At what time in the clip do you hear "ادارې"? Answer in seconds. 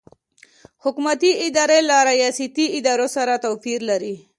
1.47-1.79